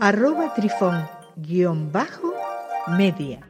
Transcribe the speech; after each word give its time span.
arroba 0.00 0.54
trifón 0.54 1.08
guion 1.36 1.90
bajo 1.90 2.32
media. 2.96 3.40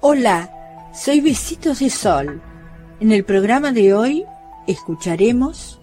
Hola, 0.00 0.50
soy 0.94 1.20
Besitos 1.20 1.78
de 1.78 1.88
Sol. 1.88 2.40
En 3.00 3.10
el 3.10 3.24
programa 3.24 3.72
de 3.72 3.94
hoy 3.94 4.24
escucharemos 4.66 5.80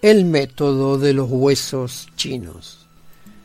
el 0.00 0.24
método 0.24 0.98
de 0.98 1.12
los 1.12 1.28
huesos 1.30 2.08
chinos. 2.16 2.88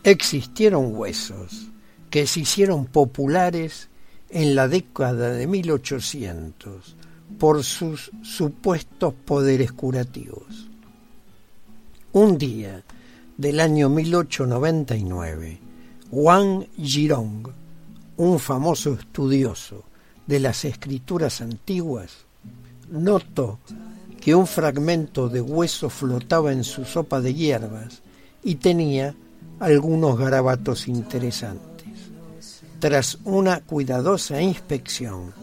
Existieron 0.04 0.96
huesos 0.96 1.68
que 2.10 2.28
se 2.28 2.42
hicieron 2.42 2.86
populares 2.86 3.90
en 4.30 4.56
la 4.56 4.70
década 4.70 5.32
de 5.32 5.48
1800 5.48 6.96
por 7.38 7.64
sus 7.64 8.12
supuestos 8.24 9.14
poderes 9.26 9.74
curativos. 9.74 10.70
Un 12.14 12.38
día, 12.38 12.82
del 13.38 13.60
año 13.60 13.90
1899, 13.90 15.60
Wang 16.12 16.68
Jirong, 16.78 17.48
un 18.18 18.40
famoso 18.40 18.94
estudioso 18.94 19.84
de 20.26 20.40
las 20.40 20.64
escrituras 20.64 21.42
antiguas, 21.42 22.26
notó 22.90 23.60
que 24.22 24.34
un 24.34 24.48
fragmento 24.48 25.28
de 25.28 25.42
hueso 25.42 25.90
flotaba 25.90 26.54
en 26.54 26.64
su 26.64 26.86
sopa 26.86 27.20
de 27.20 27.34
hierbas 27.34 28.02
y 28.42 28.56
tenía 28.56 29.14
algunos 29.60 30.18
garabatos 30.18 30.88
interesantes. 30.88 31.90
Tras 32.80 33.18
una 33.26 33.60
cuidadosa 33.60 34.42
inspección, 34.42 35.34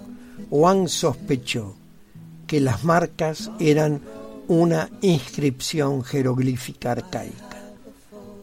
Wang 0.51 0.89
sospechó 0.89 1.75
que 2.47 2.61
las 2.61 2.85
marcas 2.85 3.51
eran 3.59 4.01
una 4.49 4.89
inscripción 5.03 6.03
jeroglífica 6.03 6.93
arcaica 6.93 7.52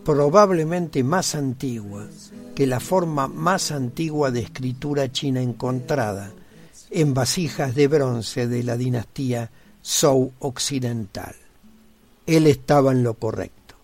probablemente 0.03 1.03
más 1.03 1.35
antigua 1.35 2.07
que 2.55 2.67
la 2.67 2.79
forma 2.79 3.27
más 3.27 3.71
antigua 3.71 4.31
de 4.31 4.41
escritura 4.41 5.11
china 5.11 5.41
encontrada 5.41 6.31
en 6.89 7.13
vasijas 7.13 7.75
de 7.75 7.87
bronce 7.87 8.47
de 8.47 8.63
la 8.63 8.75
dinastía 8.75 9.51
Zhou 9.83 10.33
occidental. 10.39 11.35
Él 12.25 12.47
estaba 12.47 12.91
en 12.91 13.03
lo 13.03 13.13
correcto. 13.13 13.75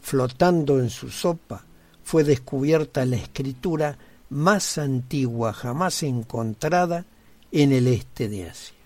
Flotando 0.00 0.80
en 0.80 0.90
su 0.90 1.10
sopa 1.10 1.64
fue 2.02 2.24
descubierta 2.24 3.04
la 3.04 3.16
escritura 3.16 3.96
más 4.30 4.78
antigua 4.78 5.52
jamás 5.52 6.02
encontrada 6.02 7.04
en 7.50 7.72
el 7.72 7.86
este 7.86 8.28
de 8.28 8.48
Asia. 8.48 8.76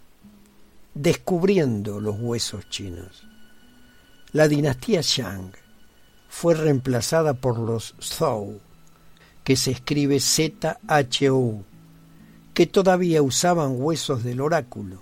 Descubriendo 0.95 2.01
los 2.01 2.17
huesos 2.19 2.69
chinos. 2.69 3.23
La 4.33 4.49
dinastía 4.49 5.01
Shang 5.03 5.53
fue 6.39 6.53
reemplazada 6.53 7.33
por 7.33 7.59
los 7.59 7.95
Zhou, 7.99 8.61
que 9.43 9.57
se 9.57 9.71
escribe 9.71 10.21
Z-H-U, 10.21 11.65
que 12.53 12.67
todavía 12.67 13.23
usaban 13.23 13.81
huesos 13.81 14.23
del 14.23 14.43
oráculo, 14.43 15.01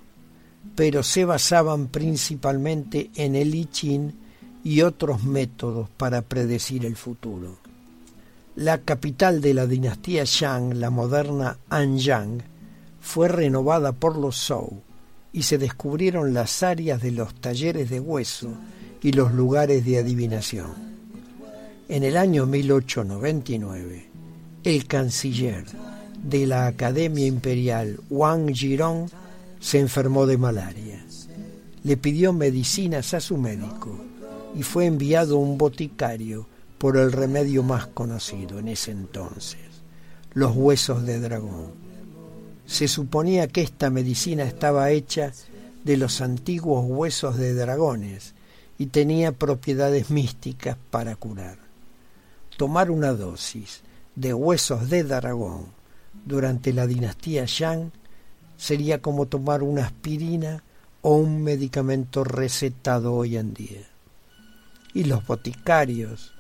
pero 0.77 1.03
se 1.03 1.25
basaban 1.25 1.89
principalmente 1.89 3.11
en 3.17 3.35
el 3.35 3.53
I 3.53 3.65
Ching 3.65 4.13
y 4.63 4.83
otros 4.83 5.25
métodos 5.25 5.89
para 5.97 6.23
predecir 6.23 6.87
el 6.87 6.95
futuro. 6.95 7.59
La 8.55 8.83
capital 8.83 9.41
de 9.41 9.55
la 9.55 9.67
dinastía 9.67 10.23
Shang, 10.25 10.75
la 10.75 10.91
moderna 10.91 11.59
Anyang, 11.69 12.45
fue 13.01 13.27
renovada 13.27 13.91
por 13.91 14.17
los 14.17 14.37
Zhou 14.37 14.83
y 15.33 15.43
se 15.43 15.59
descubrieron 15.59 16.33
las 16.33 16.63
áreas 16.63 17.03
de 17.03 17.11
los 17.11 17.35
talleres 17.35 17.91
de 17.91 17.99
hueso 17.99 18.53
y 19.03 19.11
los 19.11 19.33
lugares 19.33 19.85
de 19.85 19.99
adivinación. 19.99 20.94
En 21.87 22.03
el 22.03 22.17
año 22.17 22.47
1899, 22.47 24.07
el 24.65 24.87
canciller 24.87 25.67
de 26.23 26.47
la 26.47 26.67
Academia 26.67 27.27
Imperial 27.27 28.01
Wang 28.09 28.55
Jirong 28.55 29.11
se 29.61 29.81
enfermó 29.81 30.25
de 30.27 30.39
malaria. 30.39 31.05
Le 31.83 31.99
pidió 31.99 32.33
medicinas 32.33 33.13
a 33.13 33.21
su 33.21 33.37
médico 33.37 33.99
y 34.57 34.63
fue 34.63 34.87
enviado 34.87 35.37
un 35.37 35.59
boticario 35.59 36.47
por 36.79 36.97
el 36.97 37.13
remedio 37.13 37.63
más 37.63 37.87
conocido 37.89 38.59
en 38.59 38.69
ese 38.69 38.91
entonces, 38.91 39.61
los 40.33 40.57
huesos 40.57 41.05
de 41.05 41.21
dragón. 41.21 41.73
Se 42.65 42.89
suponía 42.89 43.47
que 43.47 43.61
esta 43.61 43.91
medicina 43.91 44.45
estaba 44.45 44.91
hecha 44.91 45.33
de 45.85 45.99
los 45.99 46.23
antiguos 46.23 46.83
huesos 46.89 47.37
de 47.37 47.53
dragones 47.53 48.33
y 48.79 48.87
tenía 48.87 49.33
propiedades 49.33 50.09
místicas 50.09 50.79
para 50.91 51.15
curar 51.17 51.64
tomar 52.57 52.91
una 52.91 53.13
dosis 53.13 53.83
de 54.15 54.33
huesos 54.35 54.89
de 54.91 55.05
dragón 55.05 55.67
durante 56.25 56.73
la 56.73 56.87
dinastía 56.87 57.45
Shang 57.47 57.91
sería 58.57 59.03
como 59.03 59.27
tomar 59.27 59.63
una 59.63 59.87
aspirina 59.87 60.63
o 61.03 61.17
un 61.17 61.43
medicamento 61.43 62.25
recetado 62.25 63.15
hoy 63.15 63.37
en 63.37 63.53
día. 63.53 63.83
Y 64.95 65.05
los 65.05 65.27
boticarios, 65.27 66.33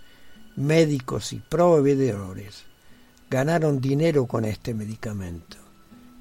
médicos 0.56 1.32
y 1.32 1.40
proveedores 1.40 2.64
ganaron 3.28 3.80
dinero 3.80 4.26
con 4.26 4.44
este 4.44 4.74
medicamento, 4.74 5.56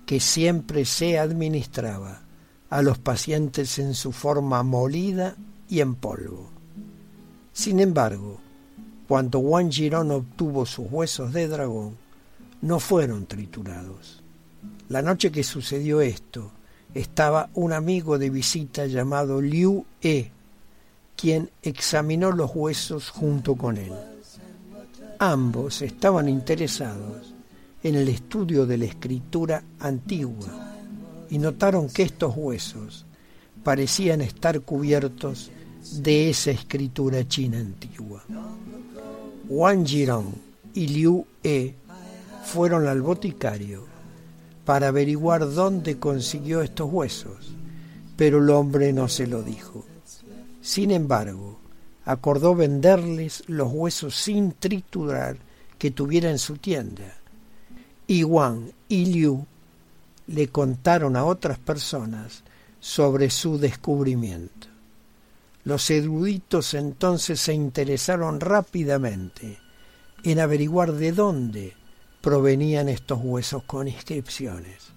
que 0.05 0.19
siempre 0.19 0.83
se 0.85 1.19
administraba 1.19 2.23
a 2.69 2.81
los 2.81 2.97
pacientes 2.97 3.77
en 3.77 3.93
su 3.93 4.11
forma 4.11 4.63
molida 4.63 5.35
y 5.69 5.81
en 5.81 5.95
polvo. 5.95 6.49
Sin 7.53 7.79
embargo, 7.79 8.41
cuando 9.07 9.39
Juan 9.41 9.71
Girón 9.71 10.11
obtuvo 10.11 10.65
sus 10.65 10.87
huesos 10.89 11.33
de 11.33 11.47
dragón, 11.47 11.97
no 12.61 12.79
fueron 12.79 13.25
triturados. 13.25 14.21
La 14.89 15.01
noche 15.01 15.31
que 15.31 15.43
sucedió 15.43 16.01
esto, 16.01 16.51
estaba 16.93 17.49
un 17.55 17.73
amigo 17.73 18.17
de 18.17 18.29
visita 18.29 18.85
llamado 18.85 19.41
Liu 19.41 19.85
E, 20.01 20.29
quien 21.15 21.49
examinó 21.61 22.31
los 22.31 22.51
huesos 22.53 23.09
junto 23.09 23.55
con 23.55 23.77
él. 23.77 23.93
Ambos 25.19 25.81
estaban 25.81 26.29
interesados 26.29 27.33
en 27.81 27.95
el 27.95 28.09
estudio 28.09 28.65
de 28.65 28.77
la 28.77 28.85
escritura 28.85 29.63
antigua 29.79 30.75
y 31.29 31.37
notaron 31.37 31.89
que 31.89 32.03
estos 32.03 32.33
huesos 32.35 33.05
parecían 33.63 34.21
estar 34.21 34.61
cubiertos 34.61 35.49
de 35.91 36.29
esa 36.29 36.51
escritura 36.51 37.27
china 37.27 37.59
antigua. 37.59 38.23
Wang 39.49 39.85
Jirong 39.85 40.33
y 40.73 40.87
Liu 40.87 41.25
E 41.43 41.75
fueron 42.45 42.87
al 42.87 43.01
boticario 43.01 43.85
para 44.65 44.87
averiguar 44.87 45.51
dónde 45.51 45.99
consiguió 45.99 46.61
estos 46.61 46.91
huesos, 46.91 47.53
pero 48.15 48.39
el 48.39 48.49
hombre 48.49 48.93
no 48.93 49.07
se 49.07 49.27
lo 49.27 49.43
dijo. 49.43 49.85
Sin 50.61 50.91
embargo, 50.91 51.59
acordó 52.05 52.55
venderles 52.55 53.43
los 53.47 53.71
huesos 53.71 54.15
sin 54.15 54.53
triturar 54.53 55.37
que 55.77 55.91
tuviera 55.91 56.29
en 56.29 56.39
su 56.39 56.57
tienda. 56.57 57.17
Y 58.07 58.23
Wang 58.23 58.71
y 58.87 59.05
Liu 59.05 59.45
le 60.27 60.47
contaron 60.47 61.15
a 61.17 61.25
otras 61.25 61.59
personas 61.59 62.43
sobre 62.79 63.29
su 63.29 63.57
descubrimiento. 63.57 64.72
Los 65.65 65.89
eruditos 65.89 66.73
entonces 66.73 67.39
se 67.39 67.53
interesaron 67.53 68.39
rápidamente 68.39 69.59
en 70.23 70.39
averiguar 70.39 70.93
de 70.93 71.11
dónde 71.11 71.73
provenían 72.21 72.89
estos 72.89 73.19
huesos 73.21 73.63
con 73.63 73.87
inscripciones. 73.87 74.93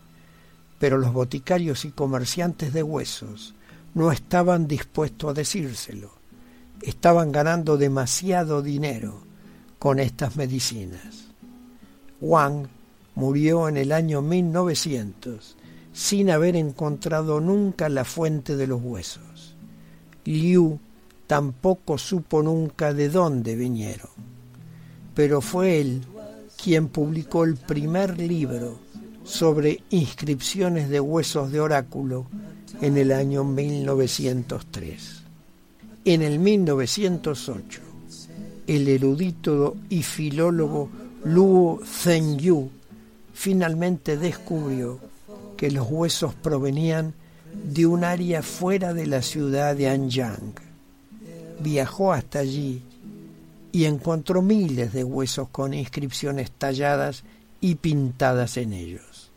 Pero 0.79 0.99
los 0.99 1.13
boticarios 1.13 1.85
y 1.85 1.91
comerciantes 1.91 2.73
de 2.73 2.83
huesos 2.83 3.55
no 3.95 4.13
estaban 4.13 4.69
dispuestos 4.69 5.31
a 5.31 5.35
decírselo. 5.35 6.13
Estaban 6.83 7.33
ganando 7.33 7.77
demasiado 7.77 8.61
dinero 8.61 9.23
con 9.79 9.99
estas 9.99 10.37
medicinas. 10.37 11.27
Wang 12.21 12.69
murió 13.15 13.69
en 13.69 13.77
el 13.77 13.93
año 13.93 14.21
1900 14.21 15.57
sin 15.93 16.31
haber 16.31 16.57
encontrado 16.57 17.41
nunca 17.41 17.89
la 17.89 18.05
fuente 18.05 18.57
de 18.57 18.67
los 18.67 18.83
huesos. 18.83 19.56
Liu 20.27 20.79
tampoco 21.27 21.99
supo 21.99 22.43
nunca 22.43 22.93
de 22.93 23.09
dónde 23.09 23.57
vinieron. 23.57 24.11
pero 25.17 25.41
fue 25.41 25.81
él 25.81 26.03
quien 26.63 26.89
publicó 26.89 27.45
el 27.45 27.57
primer 27.57 28.19
libro 28.19 28.79
sobre 29.25 29.83
inscripciones 29.89 30.91
de 30.91 31.01
huesos 31.01 31.51
de 31.51 31.59
oráculo 31.59 32.27
en 32.83 32.99
el 32.99 33.11
año 33.13 33.43
1903. 33.43 35.23
En 36.05 36.23
el 36.23 36.39
1908, 36.39 37.81
el 38.67 38.89
erudito 38.89 39.77
y 39.89 40.03
filólogo 40.03 40.91
Luo 41.25 41.81
Zhenyu 41.83 42.69
finalmente 43.33 44.19
descubrió 44.19 45.01
que 45.57 45.71
los 45.71 45.91
huesos 45.91 46.35
provenían 46.35 47.15
de 47.65 47.87
un 47.87 48.05
área 48.05 48.43
fuera 48.43 48.95
de 48.95 49.07
la 49.07 49.23
ciudad 49.23 49.77
de 49.77 49.89
Anyang. 49.89 50.55
Viajó 51.61 52.13
hasta 52.13 52.41
allí 52.41 52.83
y 53.73 53.85
encontró 53.85 54.43
miles 54.43 54.93
de 54.93 55.05
huesos 55.05 55.49
con 55.51 55.75
inscripciones 55.75 56.51
talladas 56.51 57.25
y 57.61 57.77
pintadas 57.77 58.57
en 58.57 58.73
ellos. 58.73 59.31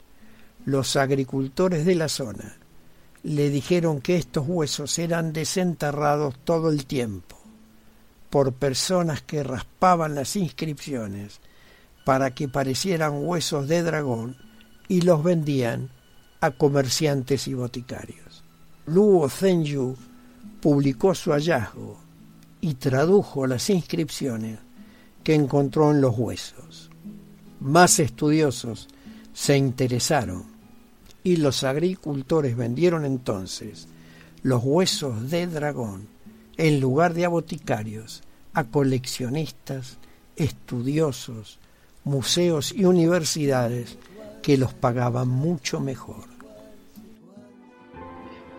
Los 0.66 0.95
agricultores 0.95 1.86
de 1.86 1.95
la 1.95 2.10
zona 2.10 2.57
le 3.24 3.50
dijeron 3.50 4.01
que 4.01 4.16
estos 4.16 4.48
huesos 4.48 4.98
eran 5.00 5.33
desenterrados 5.33 6.36
todo 6.44 6.69
el 6.69 6.86
tiempo 6.86 7.38
por 8.30 8.54
personas 8.54 9.21
que 9.21 9.44
raspaban 9.44 10.16
las 10.16 10.36
inscripciones 10.36 11.39
para 12.06 12.31
que 12.31 12.48
parecieran 12.48 13.25
huesos 13.25 13.68
de 13.68 13.83
dragón 13.83 14.38
y 14.88 15.01
los 15.01 15.24
vendían 15.24 15.89
a 16.41 16.51
comerciantes 16.51 17.47
y 17.47 17.53
boticarios. 17.53 18.44
Luo 18.86 19.30
Zhenyu 19.30 19.95
publicó 20.62 21.13
su 21.13 21.31
hallazgo 21.31 21.97
y 22.62 22.75
tradujo 22.75 23.47
las 23.47 23.69
inscripciones 23.69 24.59
que 25.24 25.36
encontró 25.36 25.91
en 25.91 26.01
los 26.01 26.18
huesos. 26.18 26.89
Más 27.59 28.00
estudiosos 28.00 28.88
se 29.33 29.57
interesaron 29.57 30.45
y 31.24 31.38
los 31.38 31.63
agricultores 31.63 32.56
vendieron 32.56 33.06
entonces 33.06 33.88
los 34.42 34.62
huesos 34.63 35.30
de 35.30 35.47
dragón 35.47 36.07
en 36.57 36.80
lugar 36.80 37.13
de 37.13 37.25
a 37.25 37.30
boticarios 37.30 38.24
a 38.53 38.63
coleccionistas, 38.63 39.97
estudiosos, 40.35 41.59
museos 42.03 42.74
y 42.74 42.85
universidades 42.85 43.97
que 44.42 44.57
los 44.57 44.74
pagaban 44.74 45.27
mucho 45.27 45.80
mejor. 45.80 46.29